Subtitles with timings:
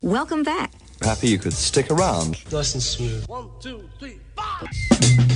[0.00, 0.72] Welcome back.
[1.02, 2.36] Happy you could stick around.
[2.52, 3.26] Nice and smooth.
[3.26, 5.27] One, two, three, five.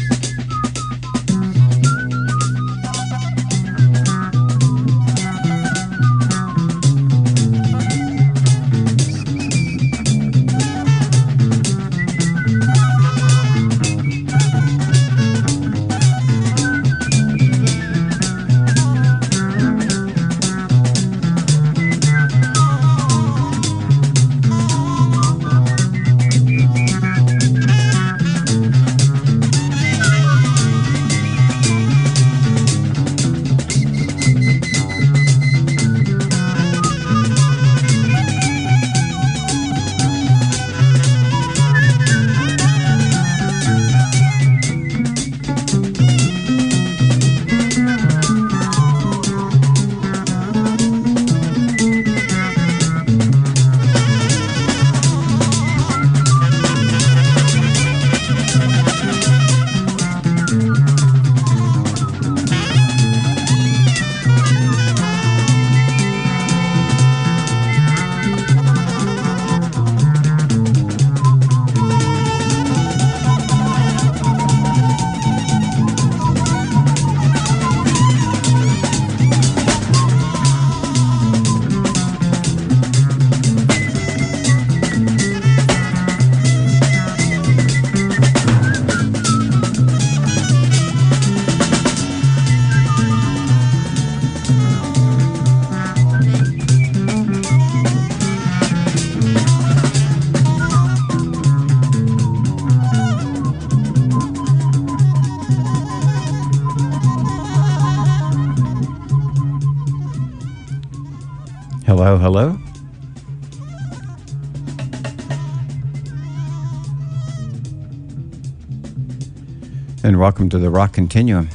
[120.23, 121.49] welcome to the Rock Continuum.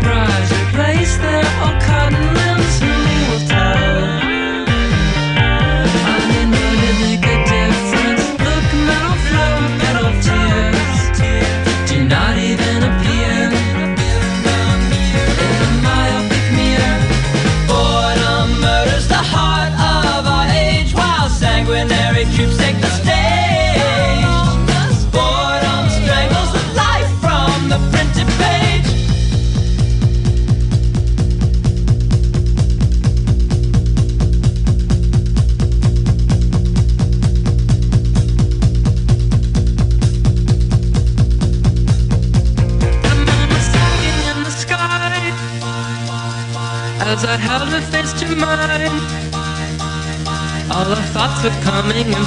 [0.00, 2.53] brush, replace them on cotton.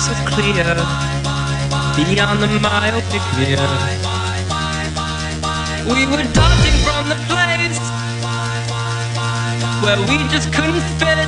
[0.08, 0.64] so clear,
[1.98, 3.74] beyond the myopic mirror.
[5.92, 7.80] We were dodging from the place
[9.84, 11.28] where we just couldn't fit,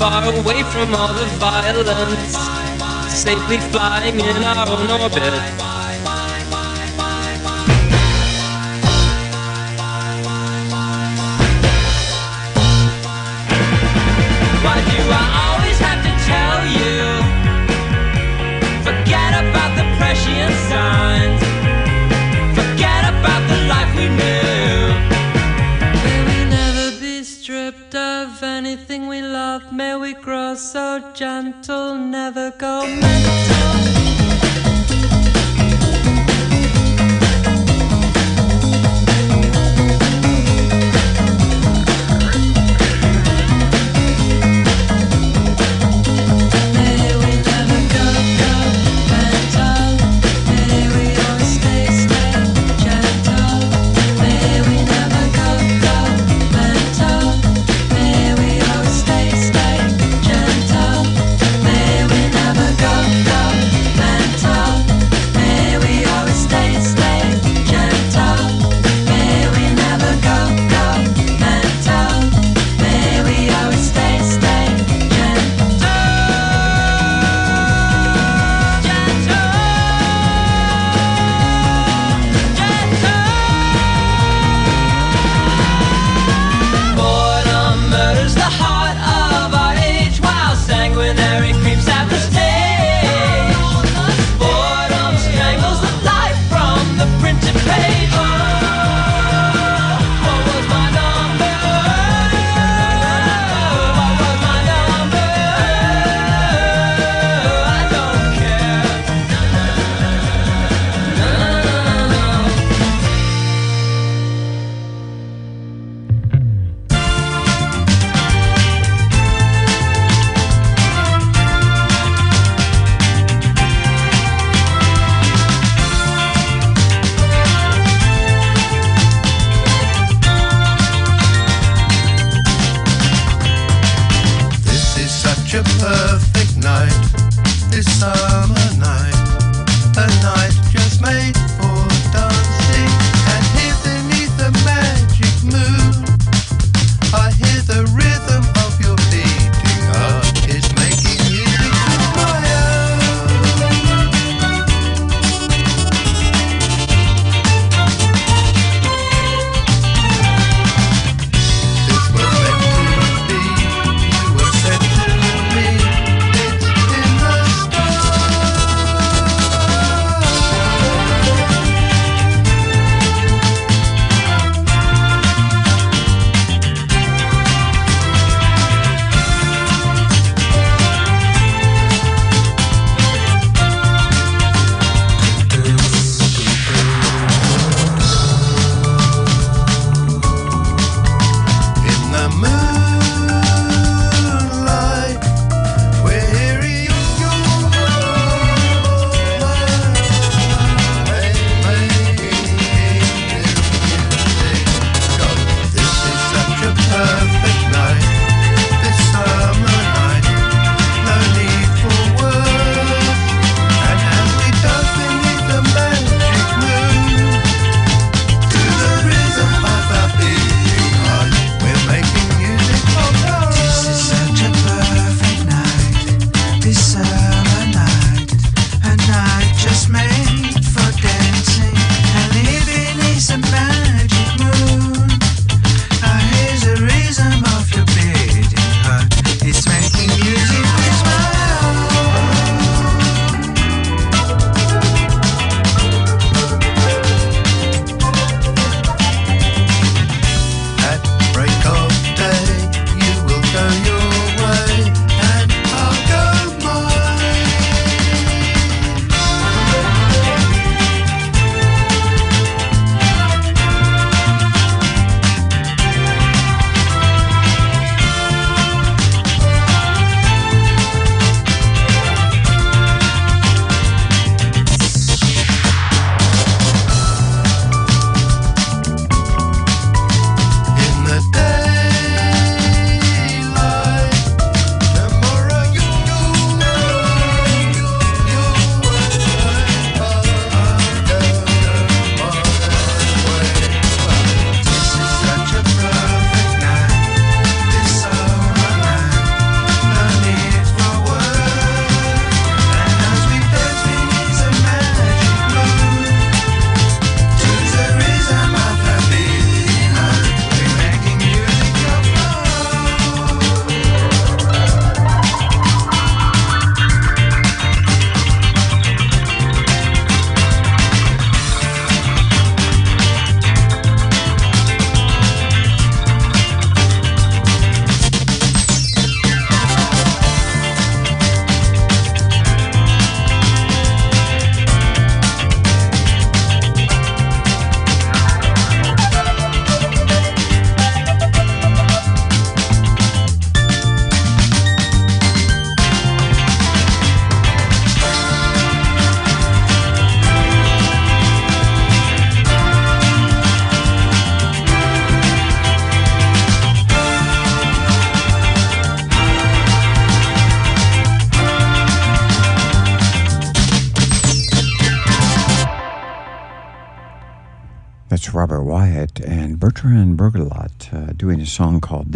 [0.00, 2.36] far away from all the violence,
[3.08, 5.63] safely flying in our own orbit.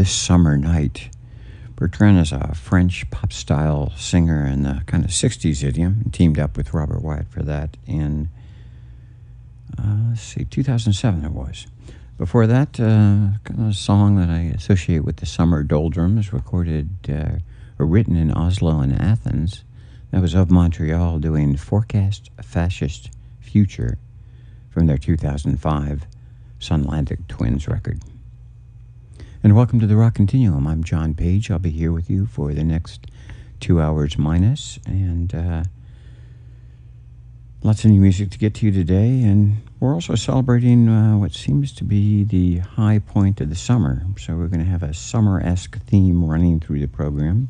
[0.08, 1.10] This Summer Night.
[1.76, 6.38] Bertrand is a French pop style singer in the kind of 60s idiom, and teamed
[6.38, 8.30] up with Robert Wyatt for that in,
[9.78, 11.66] uh, let's see, 2007 it was.
[12.16, 16.88] Before that, uh, kind of a song that I associate with the summer doldrums, recorded
[17.10, 17.40] uh,
[17.78, 19.62] or written in Oslo and Athens.
[20.10, 23.10] That was of Montreal doing Forecast Fascist
[23.40, 23.98] Future
[24.70, 26.06] from their 2005
[26.58, 28.00] Sunlandic Twins record.
[29.40, 30.66] And welcome to the Rock Continuum.
[30.66, 31.48] I'm John Page.
[31.48, 33.06] I'll be here with you for the next
[33.60, 35.62] two hours minus, and uh,
[37.62, 39.22] lots of new music to get to you today.
[39.22, 44.02] And we're also celebrating uh, what seems to be the high point of the summer.
[44.18, 47.48] So we're going to have a summer esque theme running through the program.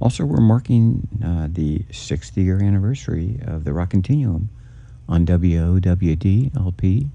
[0.00, 4.50] Also, we're marking uh, the sixth year anniversary of the Rock Continuum
[5.08, 7.08] on WOWD LP.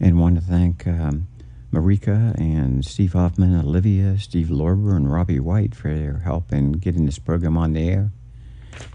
[0.00, 1.28] And want to thank um,
[1.72, 7.06] Marika and Steve Hoffman, Olivia, Steve Lorber, and Robbie White for their help in getting
[7.06, 8.12] this program on the air.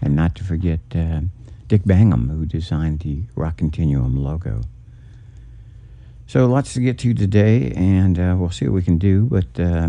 [0.00, 1.22] And not to forget uh,
[1.66, 4.62] Dick Bangham, who designed the Rock Continuum logo.
[6.26, 9.24] So lots to get to today, and uh, we'll see what we can do.
[9.24, 9.88] But uh,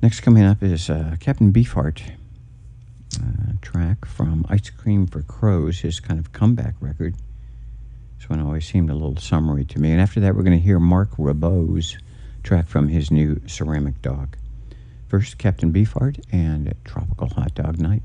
[0.00, 2.00] next coming up is uh, Captain Beefheart
[3.16, 7.16] uh, track from Ice Cream for Crows, his kind of comeback record.
[8.20, 9.92] This one always seemed a little summery to me.
[9.92, 11.96] And after that, we're going to hear Marc Ribot's
[12.42, 14.36] track from his new Ceramic Dog.
[15.08, 18.02] First, Captain Beefheart and Tropical Hot Dog Night.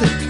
[0.00, 0.25] This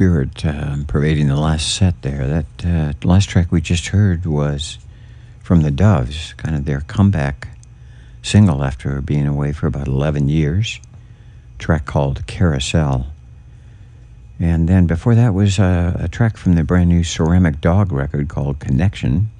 [0.00, 2.26] spirit um, pervading the last set there.
[2.26, 4.78] That uh, last track we just heard was
[5.42, 7.48] from the Doves, kind of their comeback
[8.22, 10.80] single after being away for about 11 years.
[11.58, 13.08] track called Carousel.
[14.38, 18.30] And then before that was a, a track from the brand new Ceramic Dog record
[18.30, 19.30] called Connection,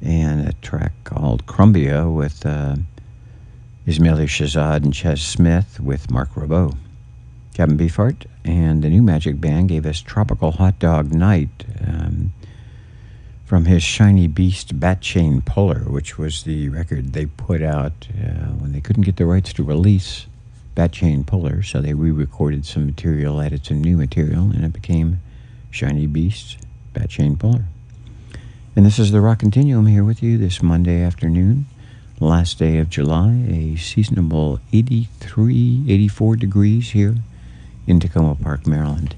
[0.00, 2.76] and a track called Crumbia with uh,
[3.86, 6.74] Ismaily Shahzad and Ches Smith with Marc Ribot.
[7.54, 12.32] Captain Beefheart and the New Magic Band gave us Tropical Hot Dog Night um,
[13.44, 18.50] from his Shiny Beast Bat Chain Puller, which was the record they put out uh,
[18.58, 20.26] when they couldn't get the rights to release
[20.74, 24.72] Bat Chain Puller, so they re recorded some material, added some new material, and it
[24.72, 25.20] became
[25.70, 26.58] Shiny Beast
[26.92, 27.66] Bat Chain Puller.
[28.74, 31.66] And this is the Rock Continuum here with you this Monday afternoon,
[32.18, 37.14] last day of July, a seasonable 83, 84 degrees here
[37.86, 39.14] in Takoma Park, Maryland.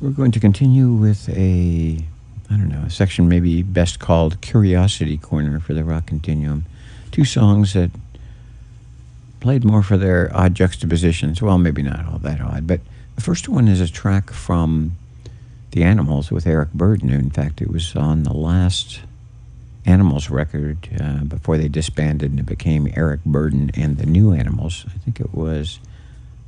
[0.00, 1.98] We're going to continue with a,
[2.50, 6.64] I don't know, a section maybe best called Curiosity Corner for the Rock Continuum.
[7.12, 7.90] Two songs that
[9.40, 11.40] played more for their odd juxtapositions.
[11.40, 12.80] Well, maybe not all that odd, but
[13.14, 14.96] the first one is a track from
[15.72, 17.10] The Animals with Eric Burdon.
[17.10, 19.00] In fact, it was on the last
[19.84, 24.86] Animals record uh, before they disbanded and it became Eric Burdon and the New Animals.
[24.86, 25.80] I think it was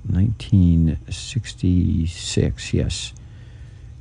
[0.08, 3.12] 1966, yes.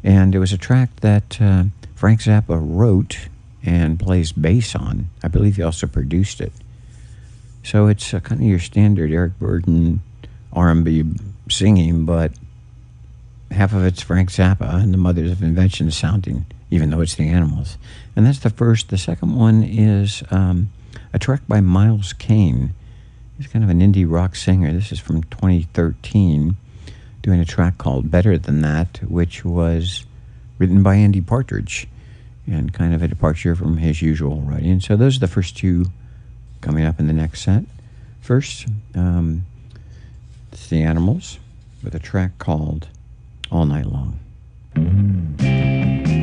[0.04, 3.30] And it was a track that uh, Frank Zappa wrote
[3.64, 5.10] and plays bass on.
[5.24, 6.54] I believe he also produced it.
[7.64, 10.00] So it's uh, kind of your standard Eric Burdon
[10.52, 11.06] R&B
[11.50, 12.34] singing, but
[13.52, 17.30] half of it's Frank Zappa and the Mothers of Invention sounding, even though it's the
[17.30, 17.78] Animals.
[18.16, 18.90] And that's the first.
[18.90, 20.72] The second one is um,
[21.14, 22.74] a track by Miles Kane.
[23.38, 24.72] He's kind of an indie rock singer.
[24.72, 26.56] This is from 2013,
[27.22, 30.06] doing a track called Better Than That, which was
[30.60, 31.88] written by Andy Partridge
[32.46, 34.80] and kind of a departure from his usual writing.
[34.80, 35.88] So those are the first two
[36.62, 37.64] coming up in the next set.
[38.22, 39.46] First, um,
[40.52, 41.40] it's the Animals
[41.84, 42.88] with a track called
[43.52, 44.20] All Night Long.
[44.76, 46.23] Mm-hmm.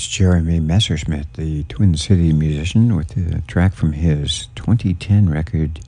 [0.00, 5.80] That's Jeremy Messersmith, the Twin City musician, with a track from his 2010 record,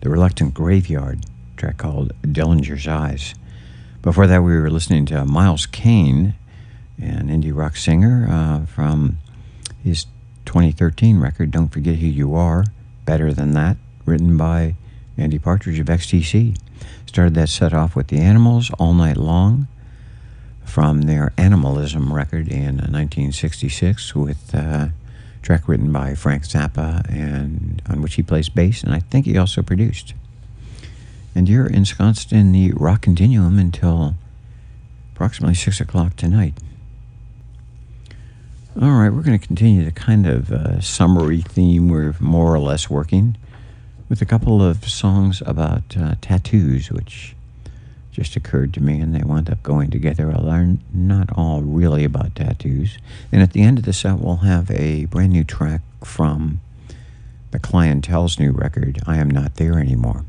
[0.00, 3.34] The Reluctant Graveyard, track called Dillinger's Eyes.
[4.00, 6.34] Before that, we were listening to Miles Kane,
[6.98, 9.18] an indie rock singer uh, from
[9.82, 10.06] his
[10.44, 12.64] 2013 record, Don't Forget Who You Are,
[13.06, 14.76] Better Than That, written by
[15.16, 16.56] Andy Partridge of XTC.
[17.06, 19.66] Started that set off with The Animals All Night Long
[20.68, 24.92] from their Animalism record in 1966 with a
[25.42, 29.38] track written by Frank Zappa and on which he plays bass and I think he
[29.38, 30.14] also produced.
[31.34, 34.14] And you're ensconced in the rock continuum until
[35.14, 36.54] approximately 6 o'clock tonight.
[38.80, 42.60] All right, we're going to continue the kind of uh, summary theme we're more or
[42.60, 43.36] less working
[44.08, 47.34] with a couple of songs about uh, tattoos, which
[48.18, 50.34] just occurred to me, and they wound up going together.
[50.42, 52.98] They're not all really about tattoos.
[53.30, 56.60] And at the end of the set, we'll have a brand new track from
[57.52, 60.24] the Clientele's new record, I Am Not There Anymore.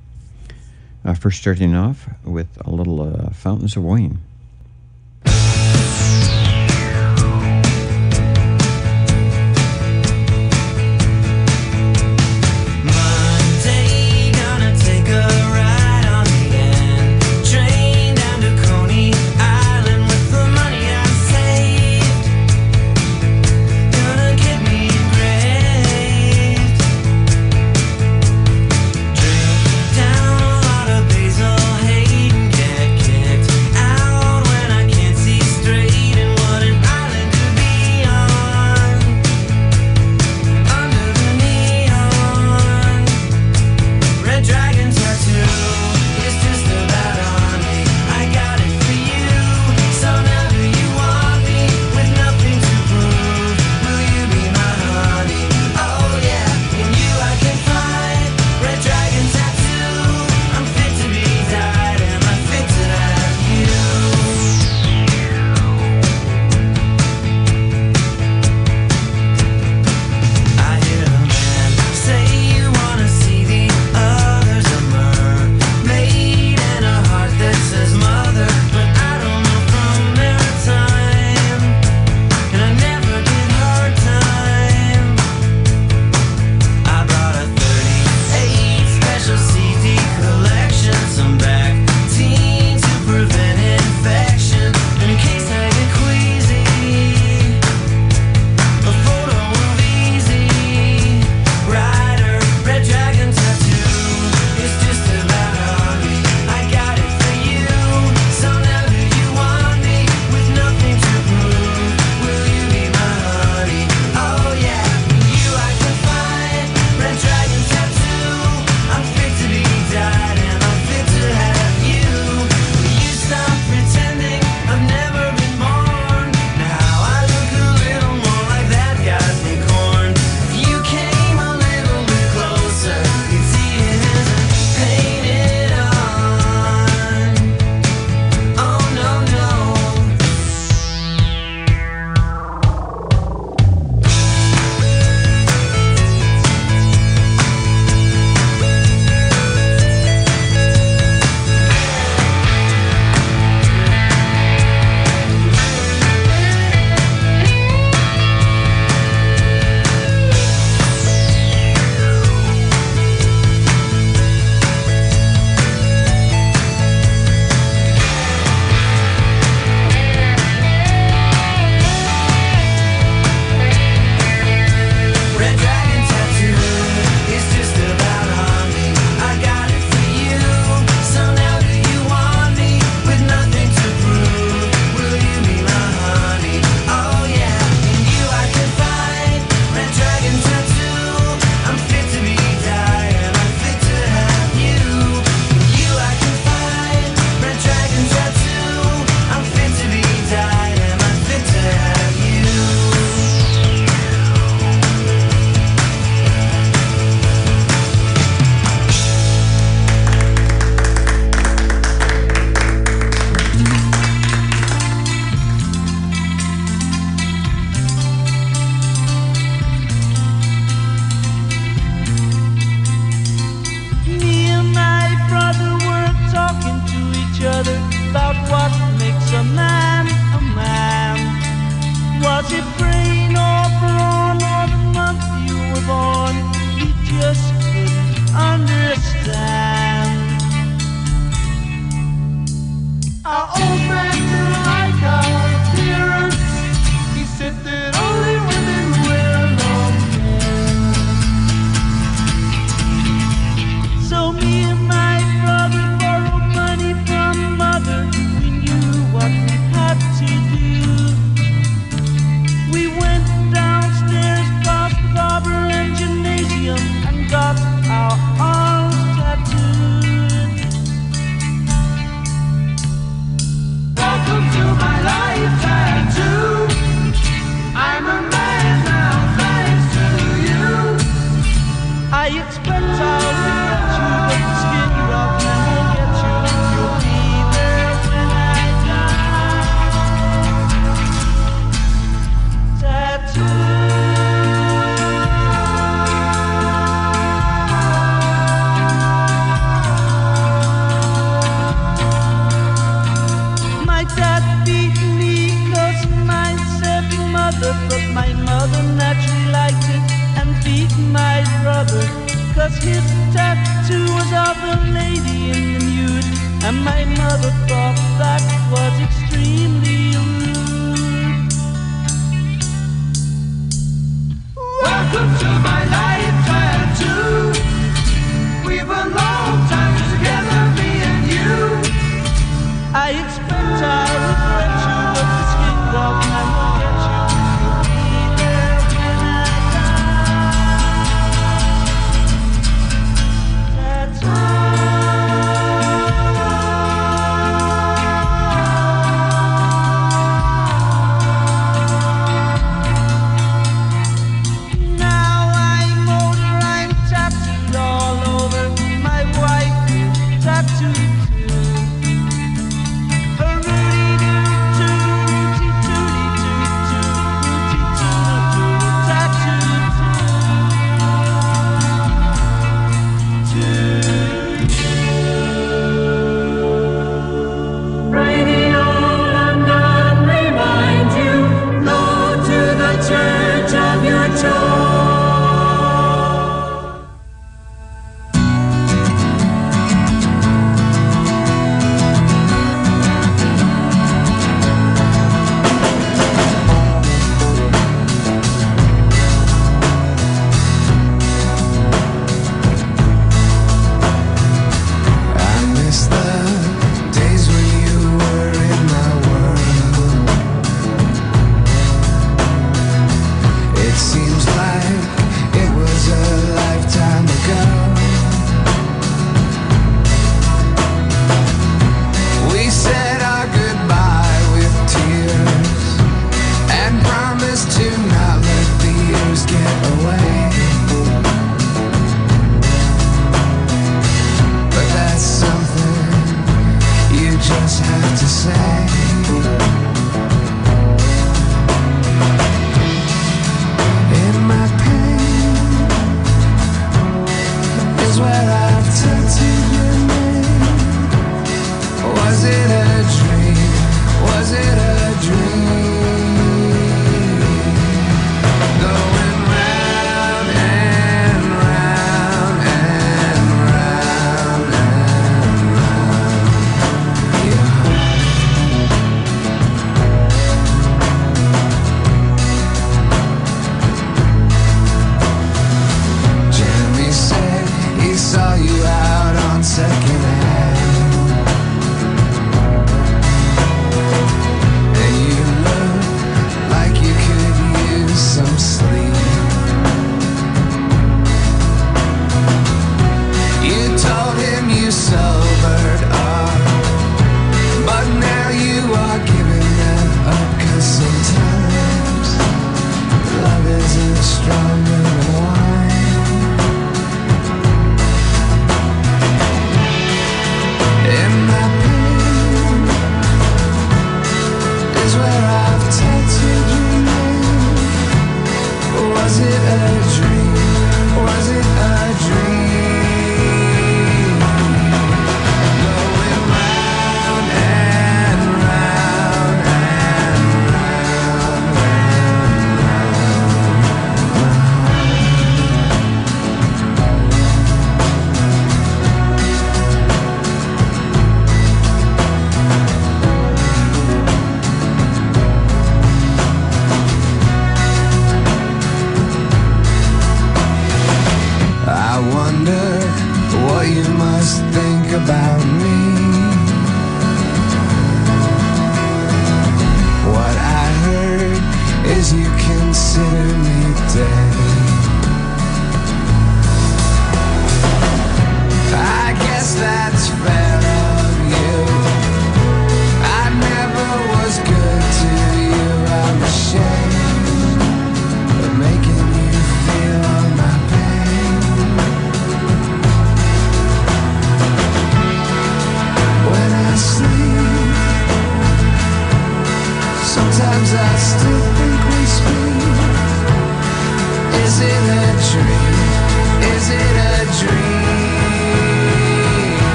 [1.03, 4.19] Uh, first, starting off with a little uh, Fountains of Wayne.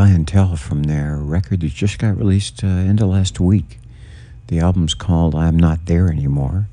[0.00, 3.78] Clientele from their record that just got released uh, end of last week.
[4.46, 6.68] The album's called I'm Not There Anymore,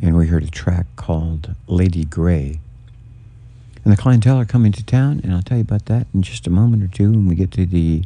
[0.00, 2.60] and we heard a track called Lady Grey.
[3.82, 6.46] And the clientele are coming to town, and I'll tell you about that in just
[6.46, 8.04] a moment or two when we get to the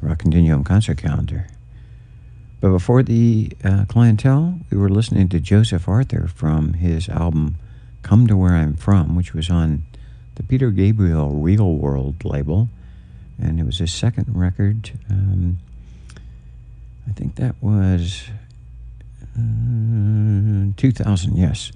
[0.00, 1.48] Rock Continuum concert calendar.
[2.60, 7.56] But before the uh, clientele, we were listening to Joseph Arthur from his album
[8.02, 9.82] Come to Where I'm From, which was on
[10.36, 12.68] the Peter Gabriel Real World label.
[13.42, 14.92] And it was his second record.
[15.10, 15.58] Um,
[17.08, 18.28] I think that was
[19.36, 21.72] uh, 2000, yes.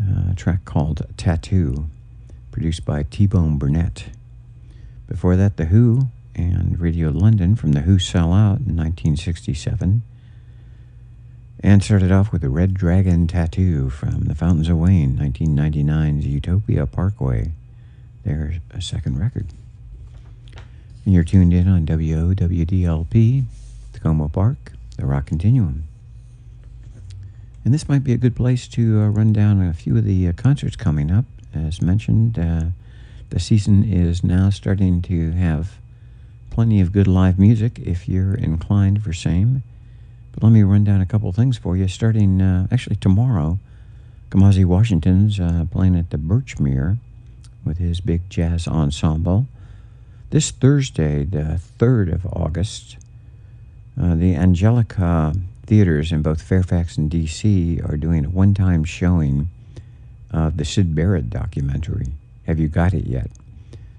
[0.00, 1.88] Uh, a track called Tattoo,
[2.52, 4.04] produced by T Bone Burnett.
[5.08, 10.02] Before that, The Who and Radio London from The Who Sell Out in 1967.
[11.64, 16.86] And started off with a Red Dragon Tattoo from The Fountains of Wayne, 1999's Utopia
[16.86, 17.52] Parkway,
[18.24, 19.46] their uh, second record.
[21.04, 23.44] And you're tuned in on WOWDLP,
[23.92, 25.84] Takoma Park, the Rock Continuum.
[27.64, 30.28] And this might be a good place to uh, run down a few of the
[30.28, 31.24] uh, concerts coming up.
[31.54, 32.66] As mentioned, uh,
[33.30, 35.78] the season is now starting to have
[36.50, 39.62] plenty of good live music if you're inclined for same.
[40.32, 41.88] But let me run down a couple things for you.
[41.88, 43.58] Starting uh, actually tomorrow,
[44.30, 46.98] Kamasi Washington's uh, playing at the Birchmere
[47.64, 49.46] with his big jazz ensemble.
[50.32, 52.96] This Thursday, the 3rd of August,
[54.00, 55.34] uh, the Angelika
[55.66, 57.82] theaters in both Fairfax and D.C.
[57.82, 59.50] are doing a one time showing
[60.30, 62.06] of the Syd Barrett documentary.
[62.46, 63.30] Have you got it yet?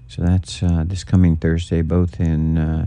[0.08, 2.86] So that's uh, this coming Thursday, both in uh,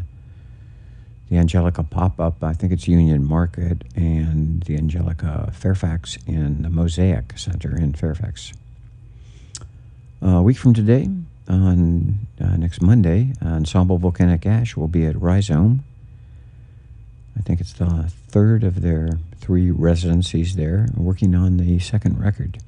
[1.30, 6.70] the Angelika pop up, I think it's Union Market, and the Angelika Fairfax in the
[6.70, 8.52] Mosaic Center in Fairfax.
[10.22, 11.08] a week from today,
[11.48, 15.84] on uh, next Monday, Ensemble Volcanic Ash will be at Rhizome.
[17.38, 22.60] I think it's the third of their three residencies there, working on the second record.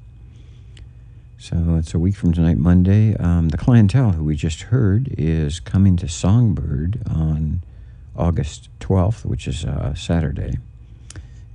[1.38, 3.16] So it's a week from tonight, Monday.
[3.16, 7.62] Um, the clientele who we just heard is coming to Songbird on
[8.14, 10.58] August 12th, which is uh, Saturday.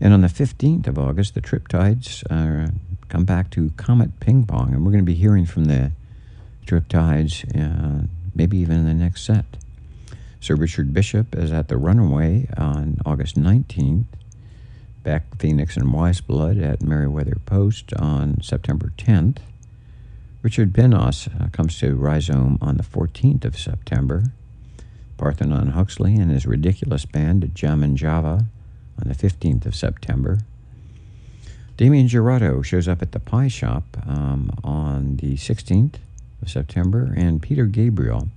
[0.01, 2.71] And on the 15th of August, the Triptides uh,
[3.09, 5.91] come back to Comet Ping Pong, and we're going to be hearing from the
[6.65, 9.45] Triptides uh, maybe even in the next set.
[10.39, 14.05] Sir Richard Bishop is at the Runaway on August 19th.
[15.03, 19.37] Beck, Phoenix, and Weyes Blood at Merriweather Post on September 10th.
[20.41, 24.25] Richard Benos uh, comes to Rhizome on the 14th of September.
[25.17, 28.45] Parthenon Huxley and his ridiculous band at Jam and Java
[29.01, 30.39] on the 15th of September.
[31.77, 35.95] Damien Jurado shows up at the Pie Shop um, on the 16th
[36.45, 38.29] of September, and Peter Gabriel,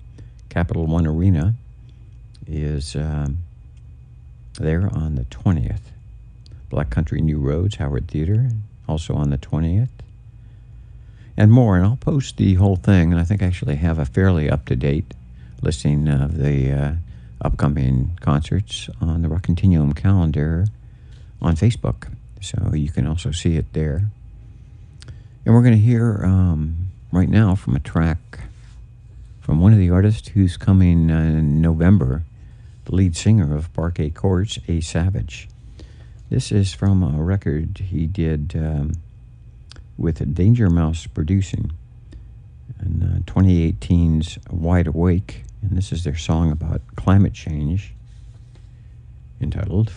[0.49, 1.55] Capital One Arena,
[2.47, 3.39] is um,
[4.59, 5.93] there on the 20th.
[6.71, 8.51] Black Country New Roads, Howard Theater,
[8.89, 9.91] also on the 20th.
[11.37, 14.05] And more, and I'll post the whole thing, and I think I actually have a
[14.05, 15.15] fairly up to date
[15.63, 16.93] listing of the uh,
[17.43, 20.67] upcoming concerts on the Rock Continuum calendar
[21.41, 22.11] on Facebook.
[22.41, 24.09] So you can also see it there.
[25.45, 28.41] And we're going to hear um, right now from a track
[29.49, 32.23] from one of the artists who's coming uh, in November,
[32.85, 35.49] the lead singer of Parquet Courts, A Savage.
[36.29, 38.93] This is from a record he did um,
[39.97, 41.73] with Danger Mouse producing
[42.85, 45.45] in uh, 2018's Wide Awake.
[45.63, 47.95] And this is their song about climate change
[49.41, 49.91] entitled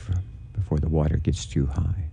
[0.53, 2.05] Before the Water Gets Too High.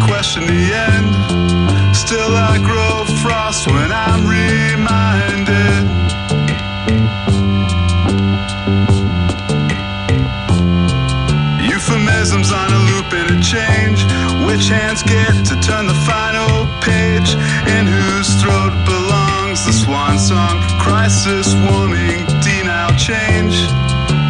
[0.00, 1.94] Questioned the end.
[1.94, 5.84] Still, I grow frost when I'm reminded.
[11.62, 14.04] Euphemisms on a loop and a change.
[14.46, 17.34] Which hands get to turn the final page?
[17.76, 20.60] In whose throat belongs the swan song?
[20.78, 23.54] Crisis warming, denial change.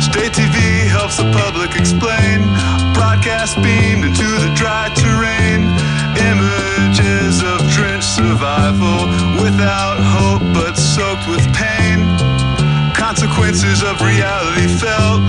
[0.02, 2.42] State TV helps the public explain.
[2.94, 4.88] Broadcast beamed into the dry
[9.42, 11.98] without hope but soaked with pain.
[12.94, 15.20] Consequences of reality felt.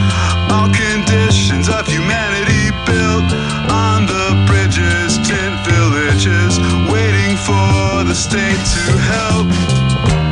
[0.52, 3.30] All conditions of humanity built
[3.70, 8.84] on the bridges, tent villages, waiting for the state to
[9.14, 9.48] help.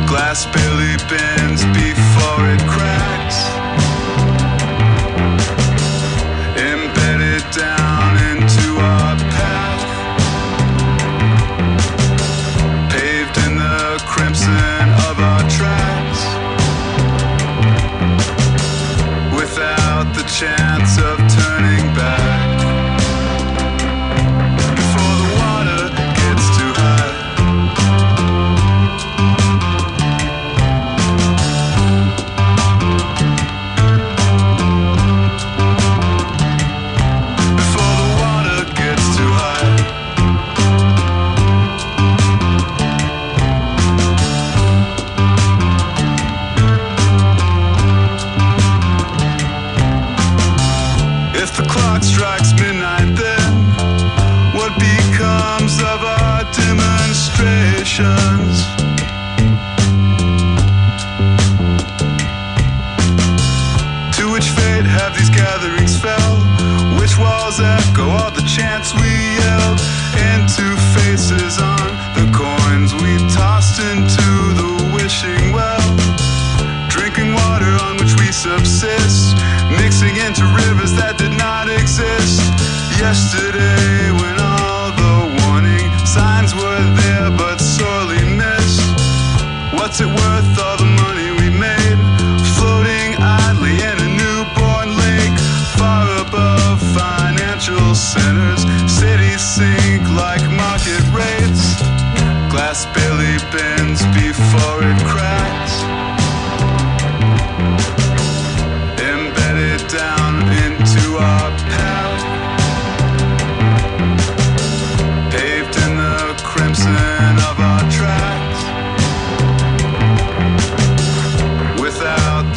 [0.08, 2.83] Glass barely bends before it cracks.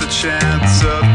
[0.10, 1.07] Chance of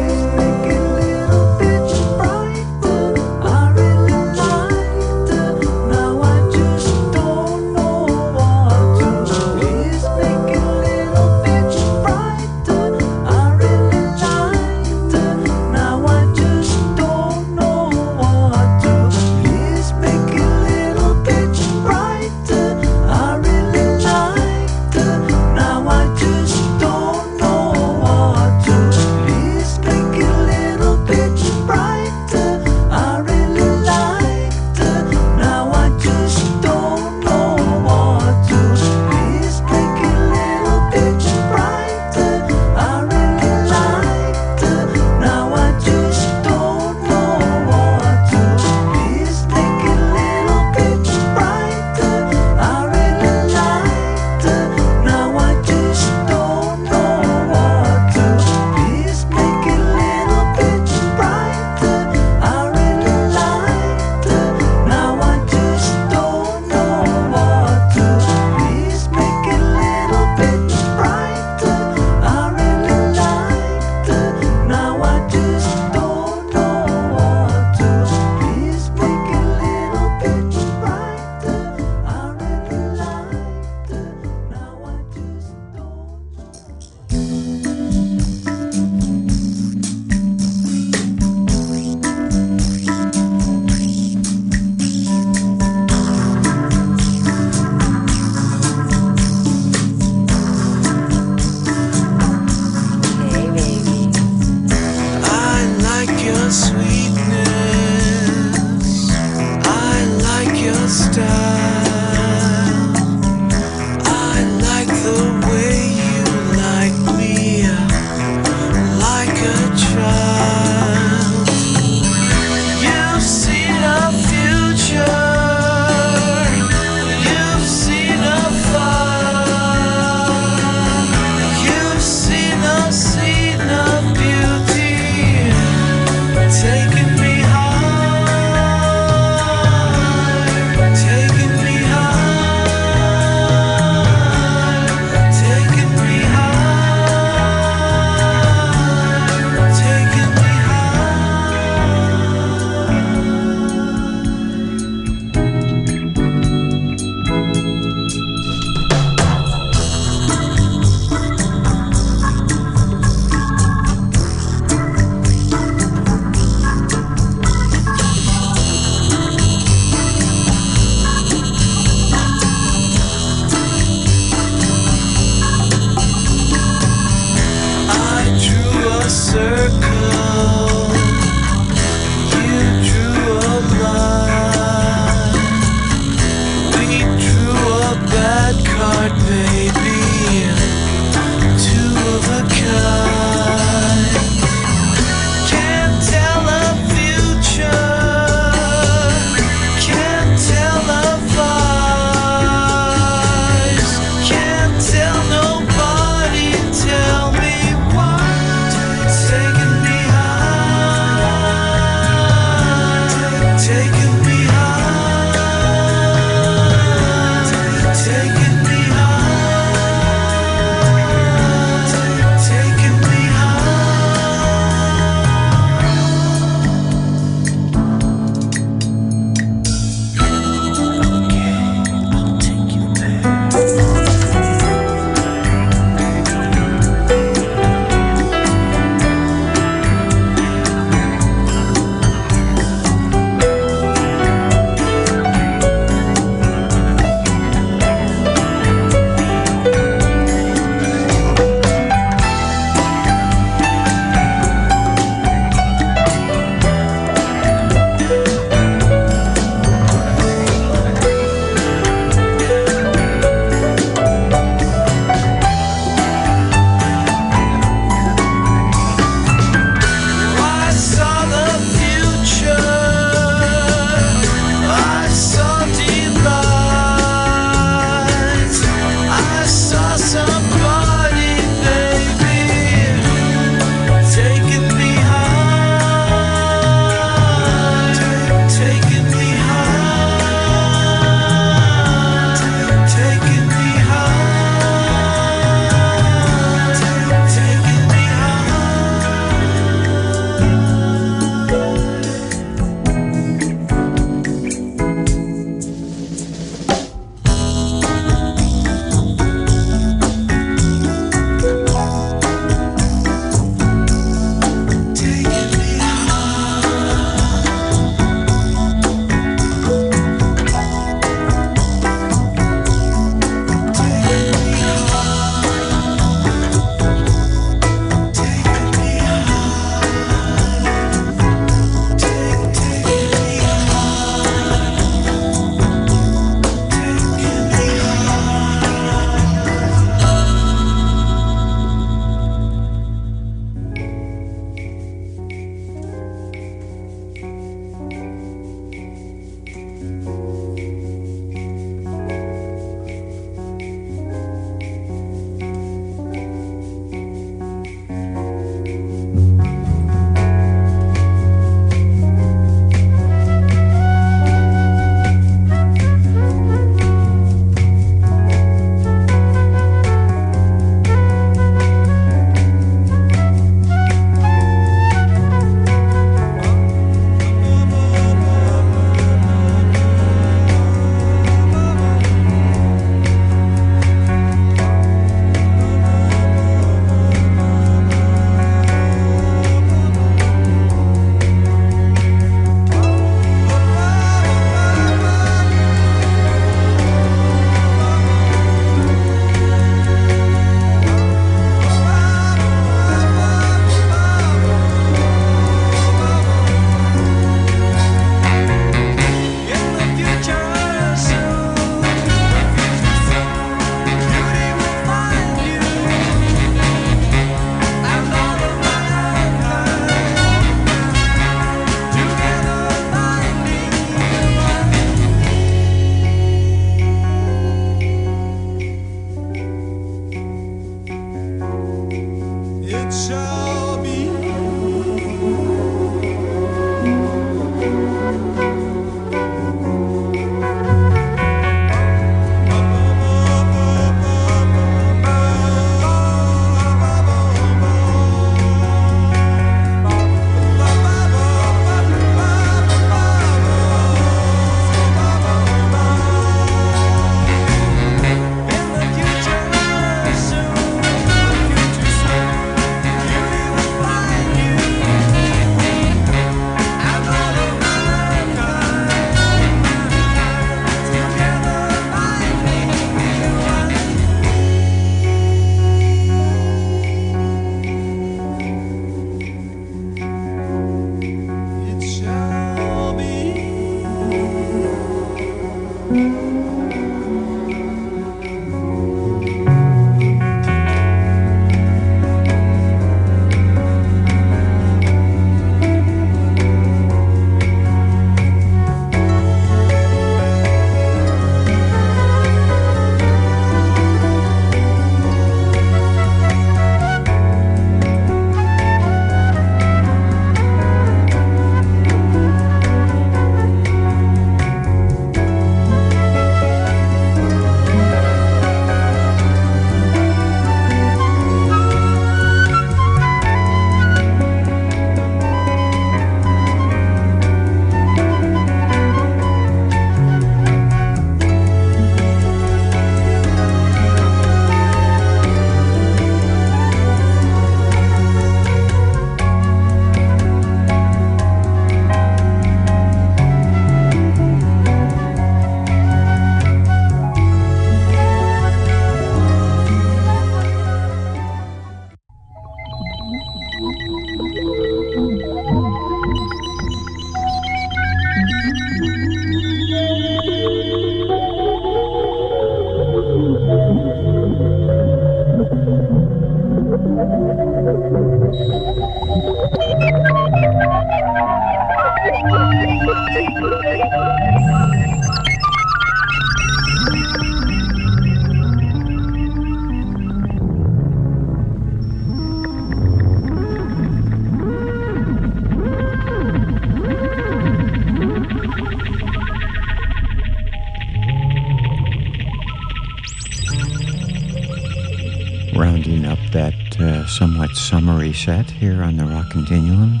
[598.24, 600.00] set here on the Rock Continuum.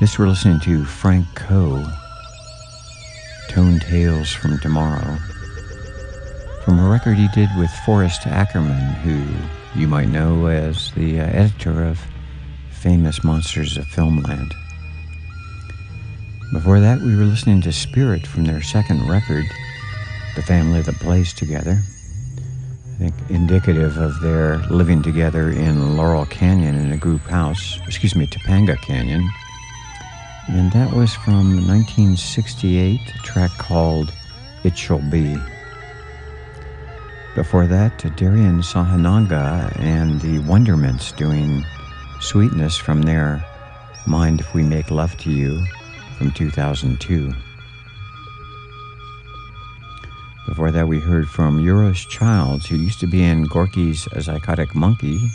[0.00, 1.84] This we're listening to Frank Coe,
[3.50, 5.18] Tone Tales from Tomorrow,
[6.64, 11.24] from a record he did with Forrest Ackerman, who you might know as the uh,
[11.24, 12.00] editor of
[12.70, 14.54] Famous Monsters of Filmland.
[16.50, 19.44] Before that, we were listening to Spirit from their second record,
[20.34, 21.82] The Family That Plays Together.
[23.00, 28.26] Think indicative of their living together in Laurel Canyon in a group house, excuse me,
[28.26, 29.26] Topanga Canyon.
[30.48, 34.12] And that was from 1968, a track called
[34.64, 35.34] It Shall Be.
[37.34, 41.64] Before that, Darian Sahanaja and the Wondermints doing
[42.20, 43.42] Sweetness from their
[44.06, 45.64] Mind If We Make Love to You
[46.18, 47.32] from 2002.
[50.50, 55.30] Before that, we heard from Euros Childs, who used to be in Gorky's Zygotic Mynci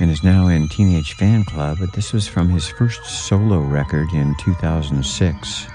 [0.00, 4.36] and is now in Teenage Fanclub, but this was from his first solo record in
[4.38, 5.66] 2006.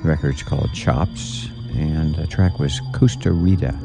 [0.00, 3.76] The record's called Chops, and the track was Costa Rita.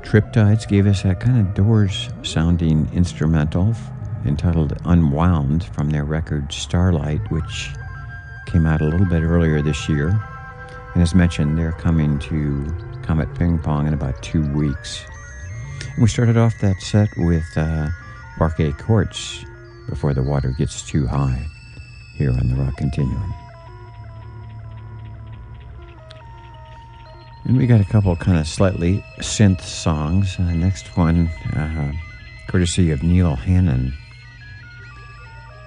[0.00, 3.76] Triptides gave us a kind of Doors sounding instrumental
[4.24, 7.68] entitled Unwound from their record Starlight, which
[8.46, 10.18] came out a little bit earlier this year.
[10.94, 12.72] And as mentioned, they're coming to
[13.02, 15.04] Comet Ping Pong in about two weeks.
[15.94, 17.88] And we started off that set with uh,
[18.78, 19.44] Courts
[19.88, 21.46] before the water gets too high
[22.14, 23.34] here on the Rock Continuum.
[27.44, 30.38] And we got a couple kind of slightly synth songs.
[30.38, 31.92] Uh, next one, uh,
[32.48, 33.92] courtesy of Neil Hannon,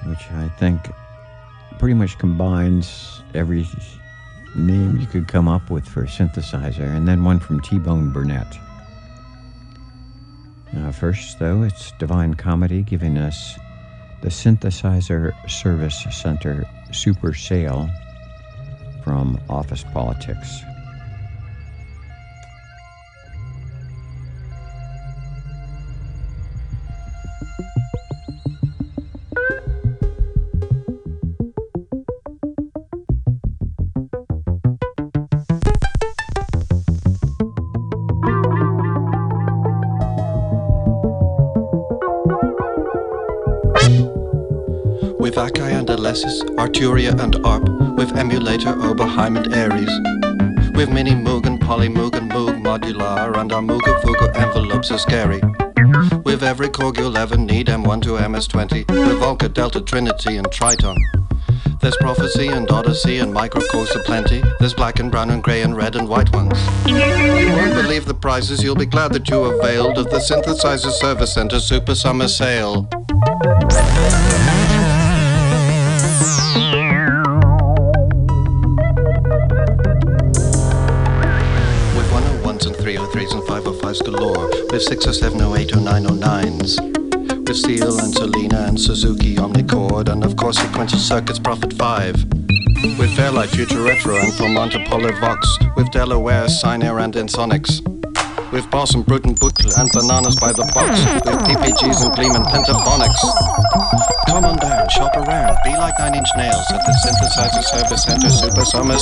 [0.05, 0.89] which I think
[1.77, 3.67] pretty much combines every
[4.55, 8.11] name you could come up with for a synthesizer, and then one from T Bone
[8.11, 8.57] Burnett.
[10.75, 13.57] Uh, first, though, it's Divine Comedy giving us
[14.21, 17.89] the Synthesizer Service Center Super Sale
[19.03, 20.61] from Office Politics.
[46.07, 47.67] Arturia and Arp,
[47.97, 49.91] with Emulator, Oberheim and Aries.
[50.73, 55.41] With Mini Moog and Polymoog and Moog Modular, and our Moogerfooger envelopes are scary.
[56.23, 60.95] With every Korg you'll ever need, M1 to MS20, with Volca, Delta, Trinity, and Triton.
[61.81, 64.41] There's Prophecy and Odyssey and Microkorgs aplenty.
[64.59, 66.57] There's black and brown and grey and red and white ones.
[66.85, 66.95] You
[67.51, 71.59] won't believe the prices, you'll be glad that you availed of the Synthesizer Service Center
[71.59, 72.87] Super Summer Sale.
[81.95, 88.79] With 101s and 303s and 505s galore, with 60708 0909s, with Siel and Solina and
[88.79, 92.25] Suzuki Omnichord, and of course Sequential Circuits Prophet 5.
[92.97, 97.96] With Fairlight Future Retro and Formant Apollo Vox, with Delaware, Synare and Ensoniqs.
[98.51, 102.45] With and Brute and Buchla and Bananas by the Box, with PPGs and Gleam and
[102.45, 103.19] Pentaphonics.
[104.25, 108.29] Come on down, shop around, be like Nine Inch Nails at the Synthesizer Service Center
[108.29, 108.97] Super Summer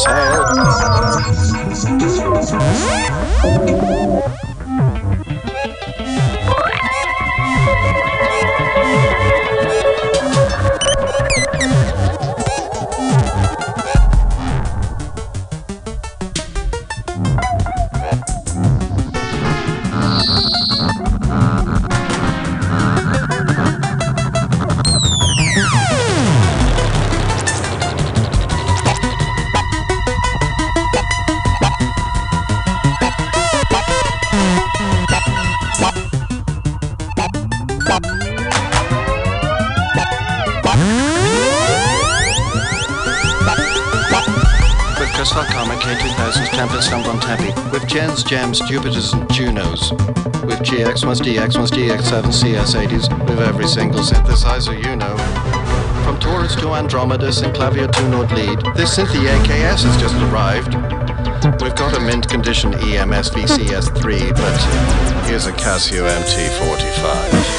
[4.31, 4.44] Sale.
[46.75, 49.91] K2000's Tempest and With Gens, Gems, Jupiters, and Junos.
[50.43, 53.29] With GX1s, DX1s, DX7, CS80s.
[53.29, 55.15] With every single synthesizer you know.
[56.03, 60.75] From Taurus to Andromedus and Clavia to Nord Lead, this Synthi AKS has just arrived.
[61.61, 64.61] We've got a mint condition EMS VCS3, but
[65.27, 67.55] here's a Casio MT45.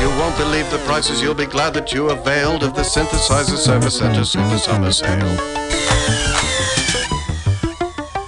[0.00, 1.20] You won't believe the prices.
[1.20, 5.65] You'll be glad that you availed of the Synthesizer Service Center Super Summer Sale.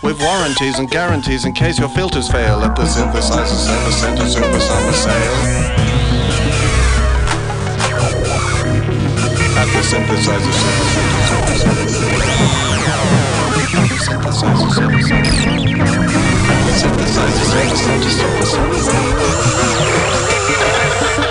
[0.09, 4.59] With warranties and guarantees in case your filters fail at the Synthesizer Service Center Super
[4.59, 5.35] Summer Sale.
[9.59, 10.86] At the Synthesizer Sale.
[14.09, 15.28] Synthesizer Service Center.
[18.48, 21.28] Synthesizer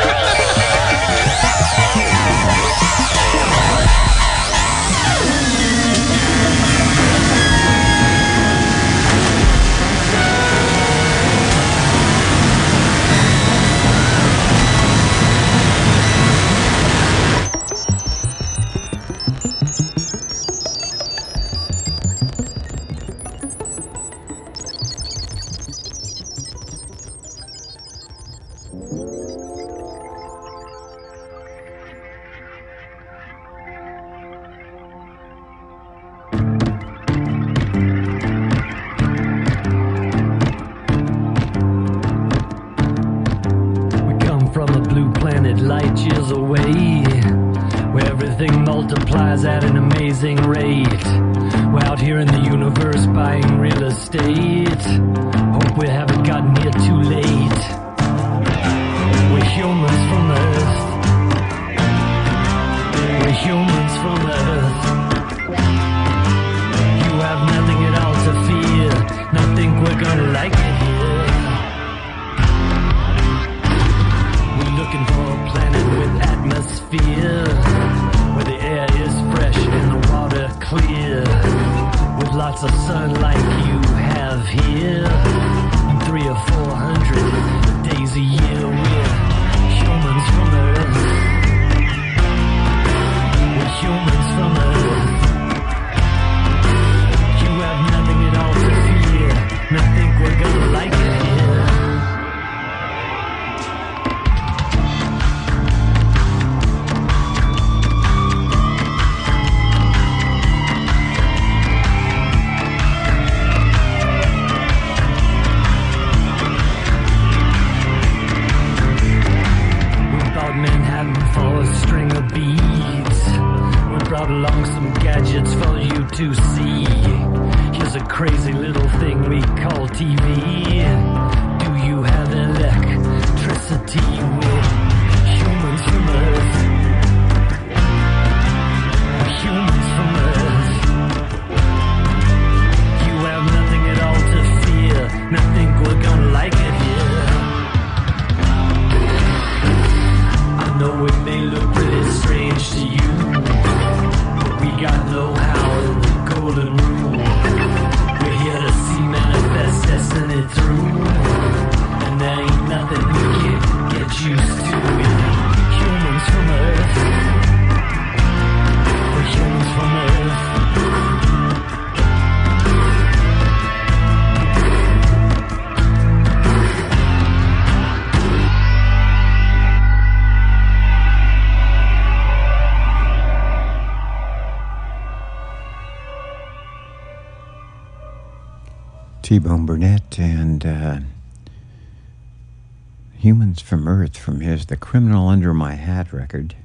[193.67, 196.55] from Earth from his The Criminal Under My Hat record,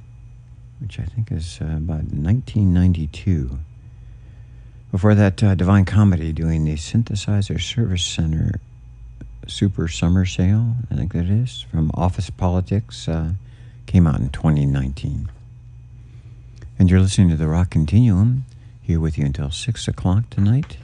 [0.79, 3.59] which I think is uh, about 1992.
[4.89, 8.61] Before that, uh, Divine Comedy doing the Synthesizer Service Center
[9.47, 13.33] Super Summer Sale, I think that is, from Office Politics, uh,
[13.85, 15.29] came out in 2019.
[16.79, 18.45] And you're listening to the Rock Continuum,
[18.81, 20.77] here with you until 6 o'clock tonight.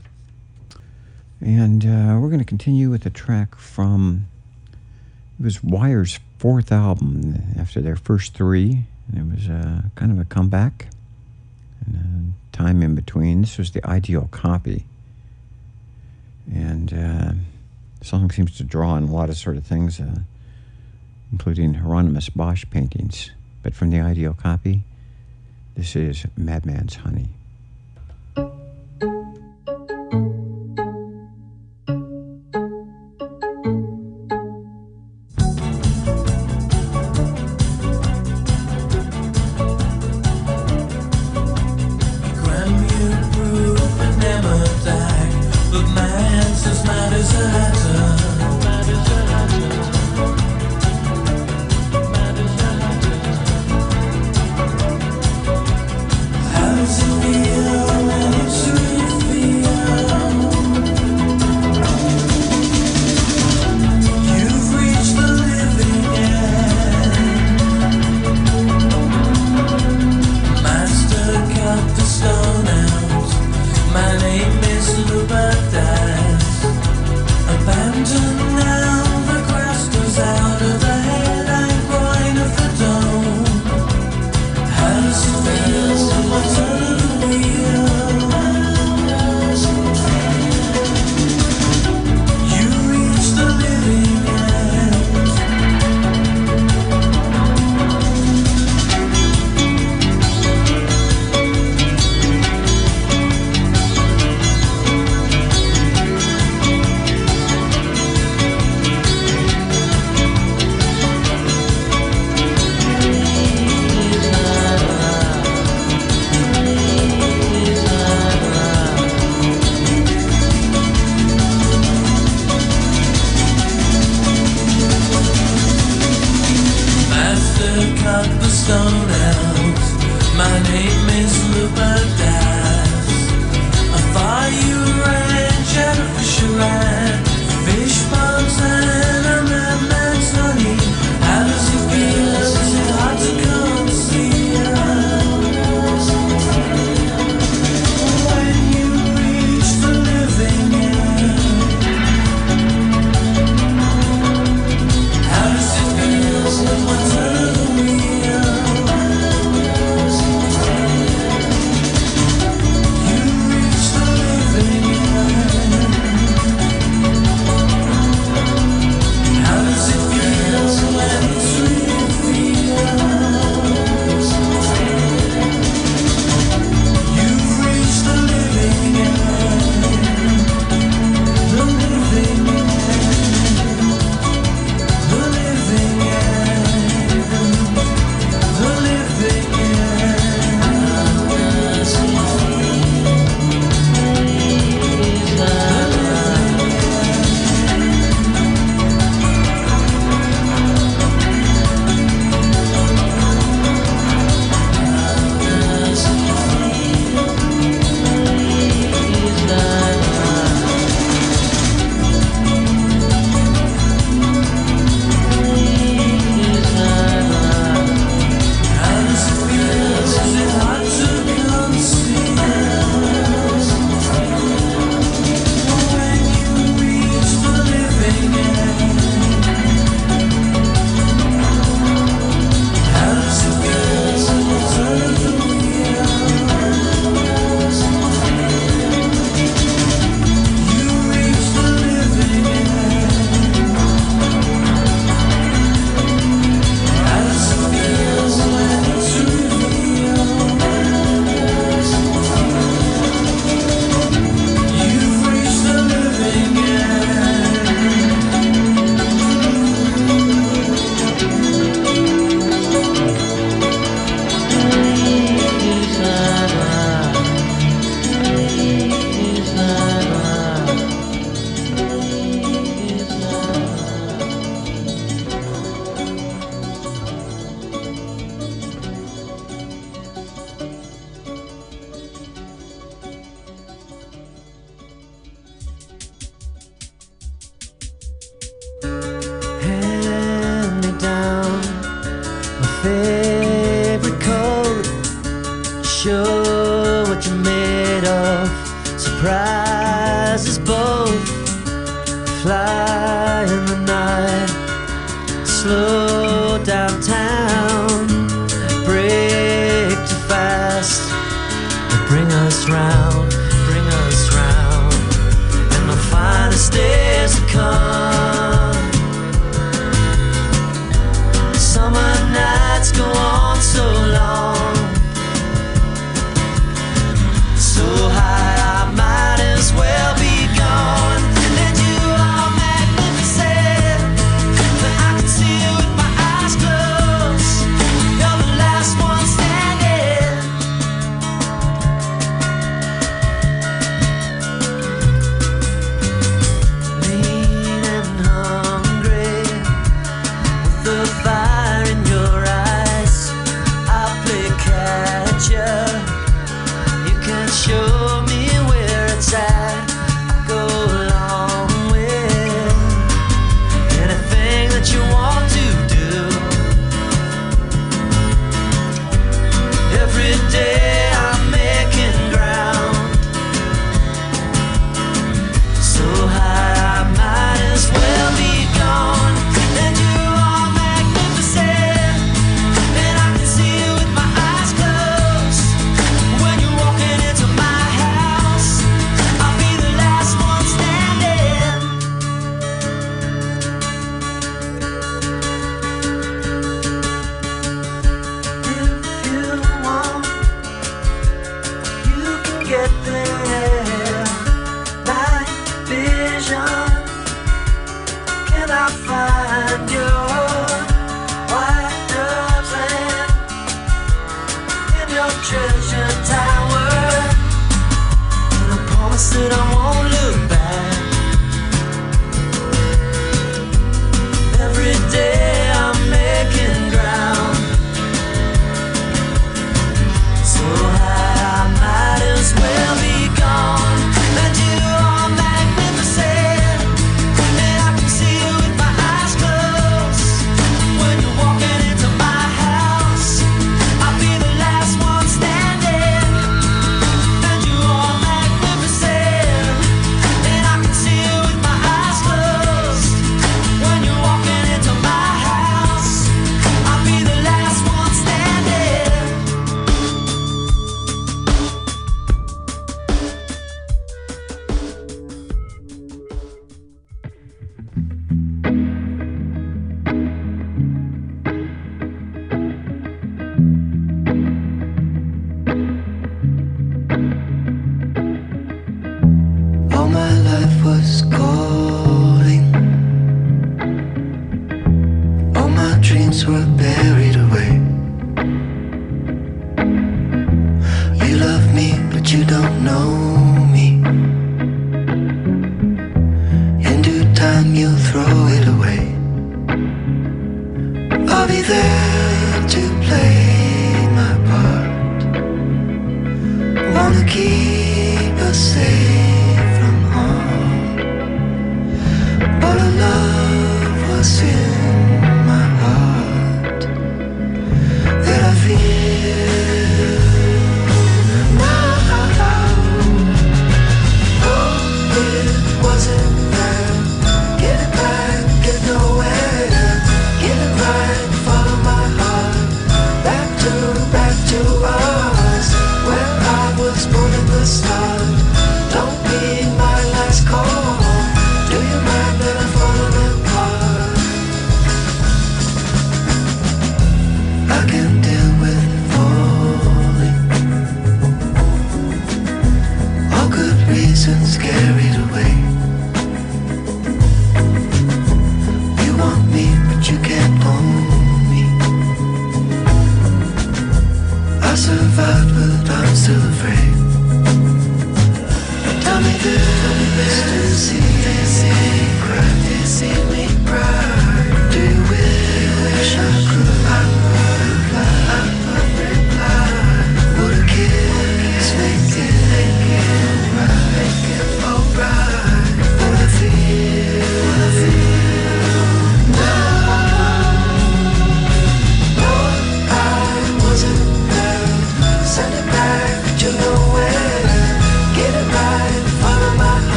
[1.39, 4.27] And uh, we're going to continue with a track from,
[5.39, 8.83] it was Wire's fourth album after their first three.
[9.11, 10.87] And it was uh, kind of a comeback
[11.85, 13.41] and uh, time in between.
[13.41, 14.85] This was the ideal copy.
[16.53, 17.31] And uh,
[17.99, 20.19] the song seems to draw on a lot of sort of things, uh,
[21.31, 23.31] including Hieronymus Bosch paintings.
[23.63, 24.83] But from the ideal copy,
[25.75, 27.29] this is Madman's Honey.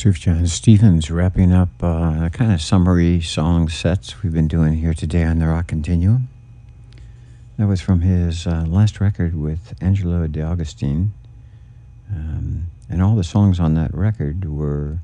[0.00, 5.24] Sufjan Stevens wrapping up uh, kind of summary song sets we've been doing here today
[5.24, 6.30] on the Rock Continuum.
[7.58, 11.12] That was from his uh, last record with Angelo De Augustine.
[12.10, 15.00] Um, and all the songs on that record were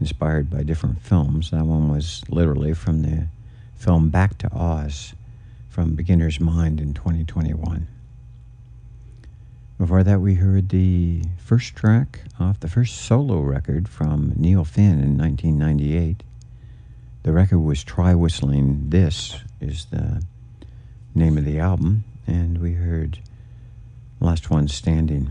[0.00, 1.50] inspired by different films.
[1.50, 3.26] That one was literally from the
[3.74, 5.14] film Back to Oz
[5.68, 7.88] from Beginner's Mind in 2021.
[9.78, 15.00] Before that, we heard the first track off the first solo record from Neil Finn
[15.02, 16.22] in 1998.
[17.24, 20.22] The record was Try Whistling This, is the
[21.14, 23.18] name of the album, and we heard
[24.18, 25.28] Last One Standing.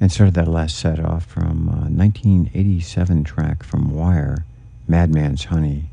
[0.00, 4.44] And started that last set off from a 1987 track from Wire,
[4.88, 5.90] Madman's Honey,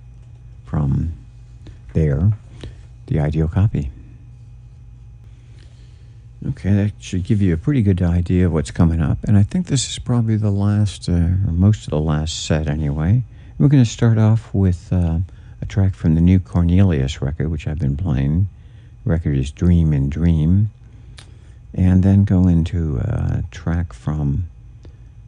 [0.65, 1.13] from
[1.93, 2.33] there,
[3.05, 3.91] the ideal copy.
[6.49, 9.23] Okay, that should give you a pretty good idea of what's coming up.
[9.23, 12.69] And I think this is probably the last, uh, or most of the last set
[12.69, 13.23] anyway.
[13.57, 15.19] We're going to start off with uh,
[15.61, 18.47] a track from the new Cornelius record, which I've been playing.
[19.03, 20.69] The record is Dream in Dream.
[21.73, 24.45] And then go into a track from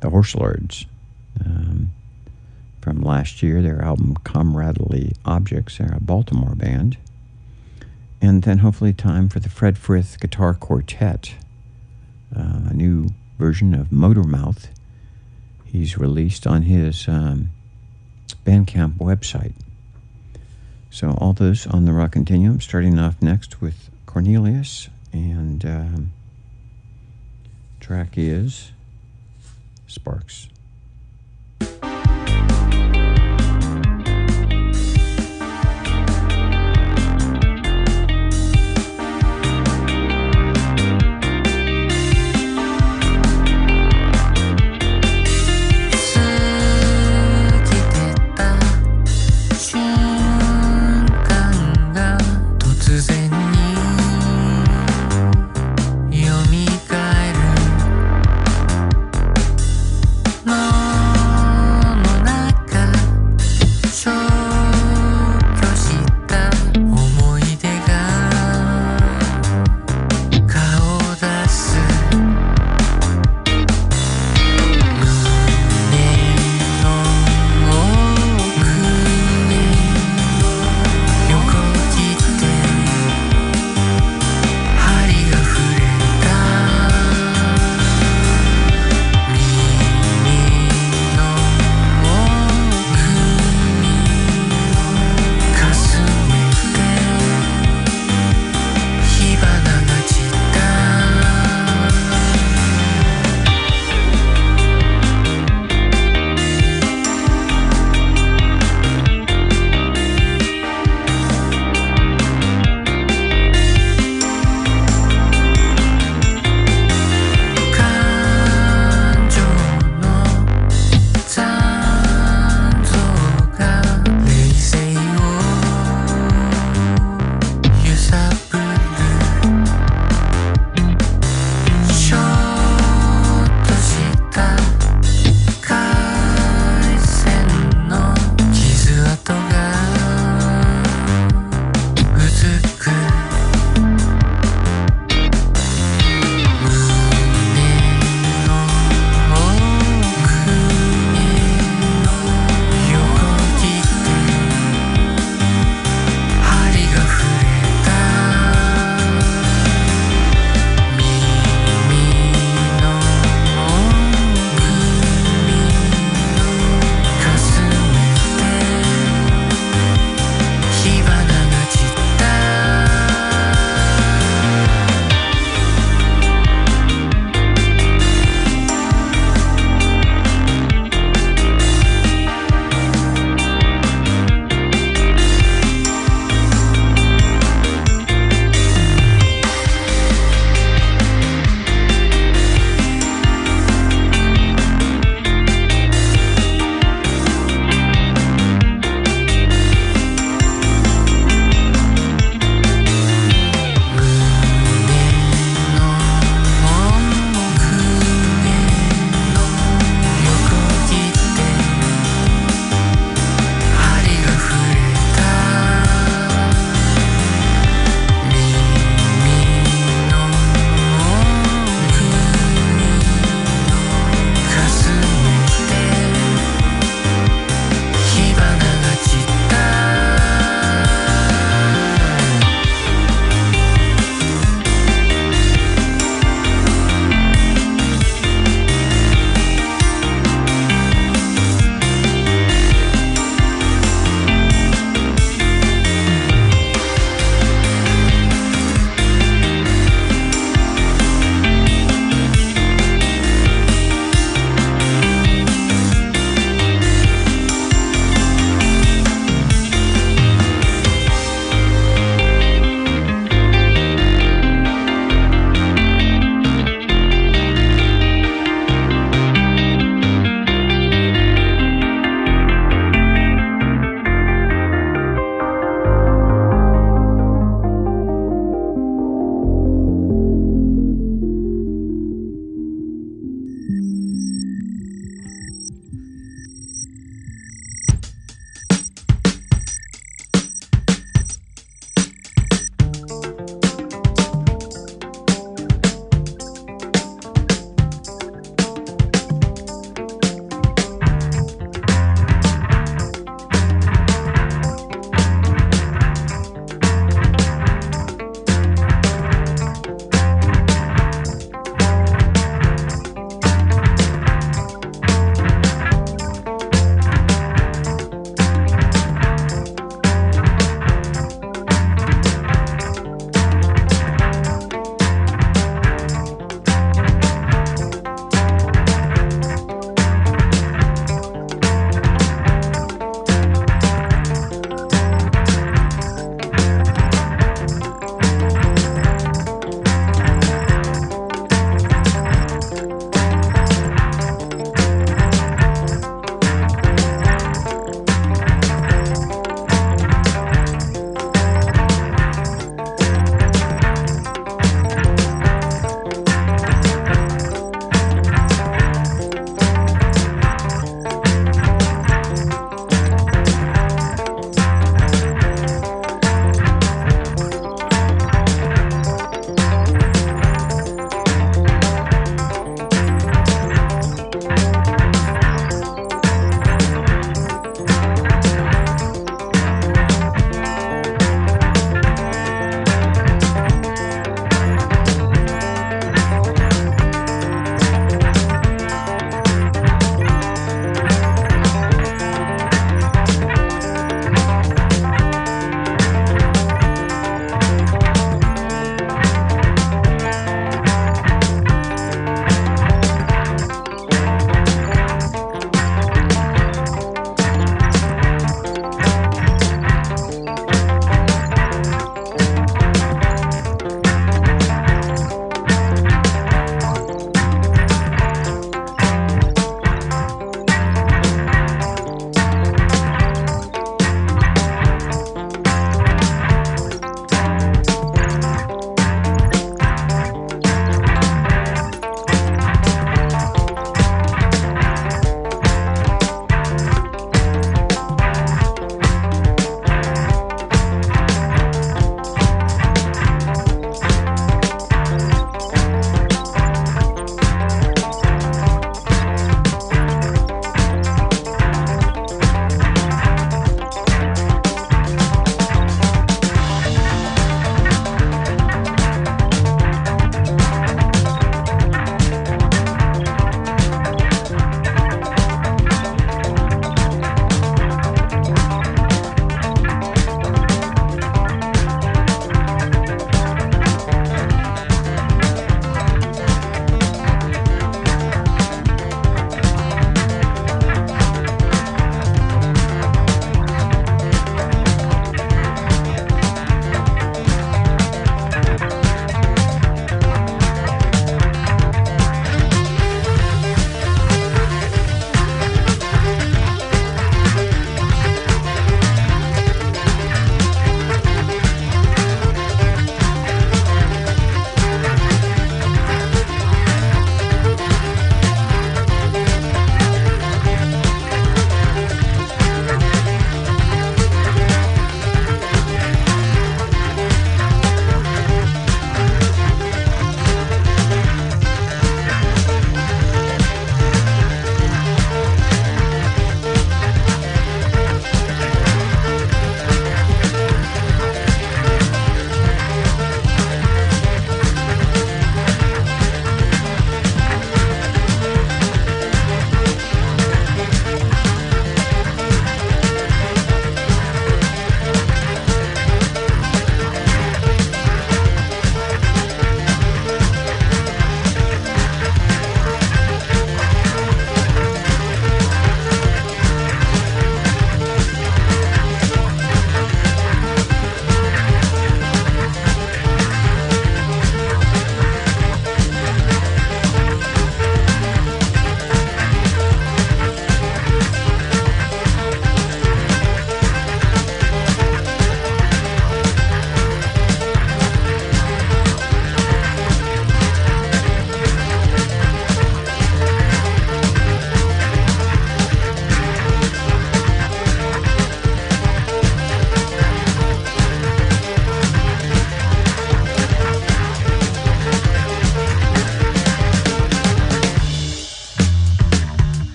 [0.00, 0.86] the Horse Lords
[1.44, 1.92] um,
[2.80, 5.78] from last year, their album Comradely Objects.
[5.78, 6.96] They're a Baltimore band.
[8.22, 11.34] And then hopefully time for the Fred Frith Guitar Quartet,
[12.34, 14.68] uh, a new version of Motormouth
[15.72, 17.50] he's released on his um,
[18.46, 19.54] Bandcamp website.
[20.90, 26.12] So all those on the Rock Continuum, starting off next with Cornelius, and um,
[27.80, 28.72] track is
[29.86, 30.48] Sparks.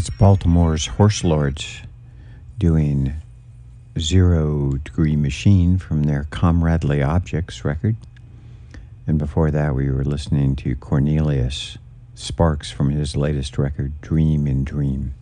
[0.00, 1.82] That's Baltimore's Horse Lords
[2.56, 3.12] doing
[3.98, 7.96] Zero Degree Machine from their Comradely Objects record.
[9.06, 11.76] And before that, we were listening to Cornelius
[12.14, 15.12] Sparks from his latest record, Dream in Dream.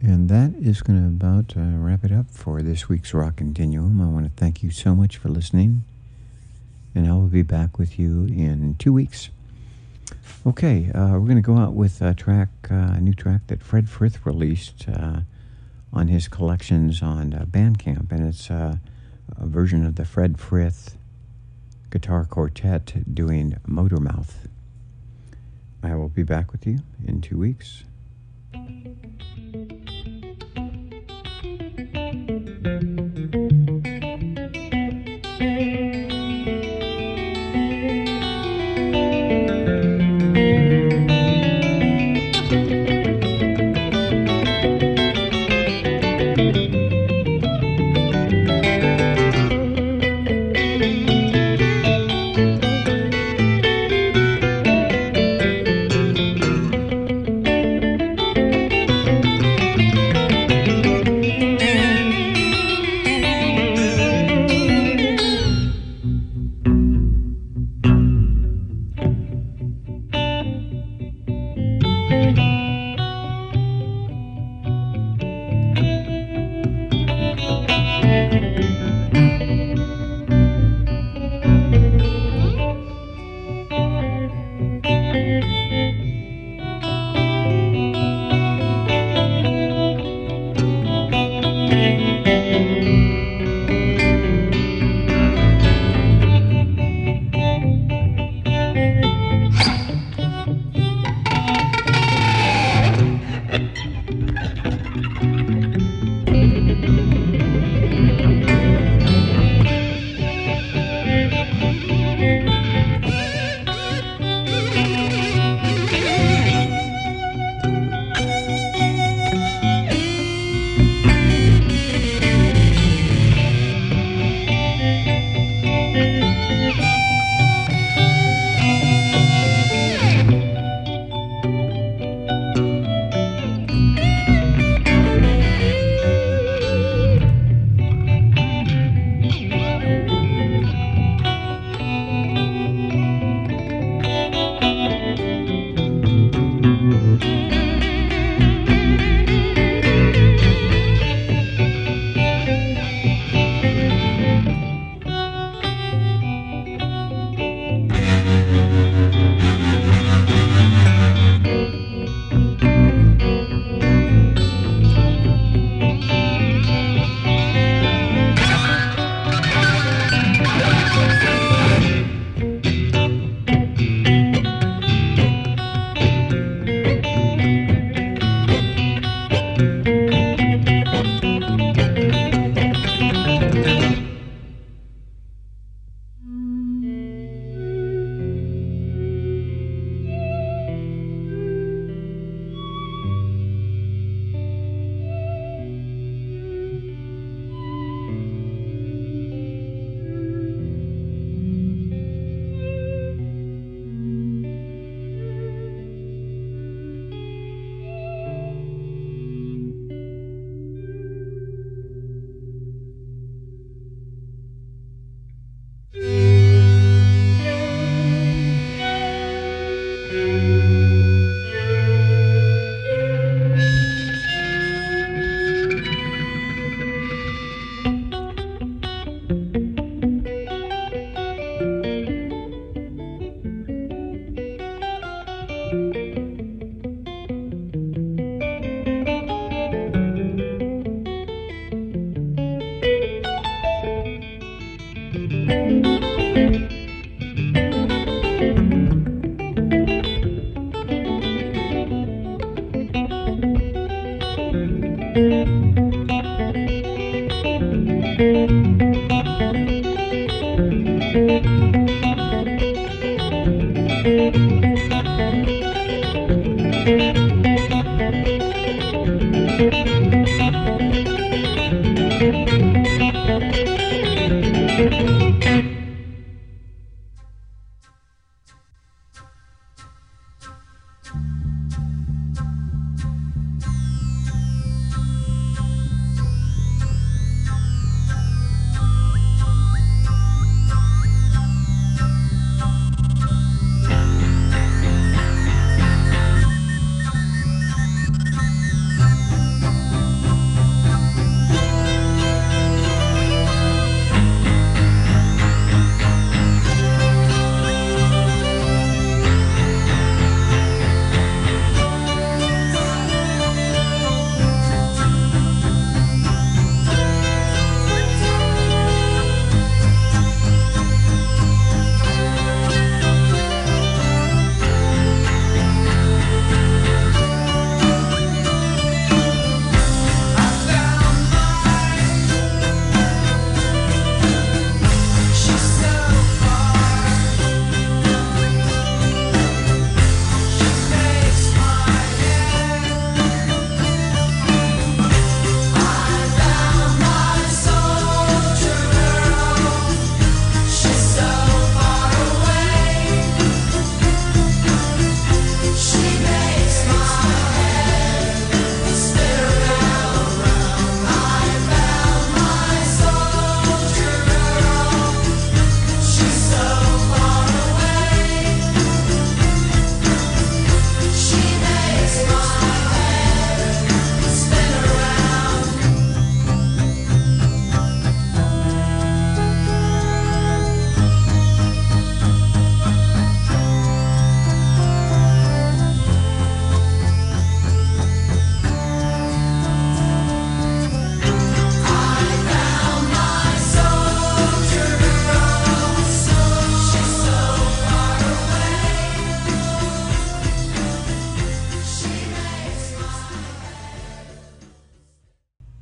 [0.00, 4.00] And that is going to about uh, wrap it up for this week's Rock Continuum.
[4.00, 5.82] I want to thank you so much for listening.
[6.94, 9.30] And I will be back with you in two weeks.
[10.46, 13.62] Okay, uh, we're going to go out with a track, uh, a new track that
[13.62, 15.20] Fred Frith released uh,
[15.92, 18.76] on his collections on uh, Bandcamp, and it's uh,
[19.36, 20.96] a version of the Fred Frith
[21.90, 24.48] guitar quartet doing Motormouth.
[25.82, 27.84] I will be back with you in two weeks.